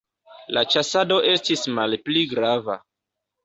La 0.57 0.63
ĉasado 0.75 1.21
estis 1.35 1.67
malpli 1.77 2.27
grava. 2.35 2.83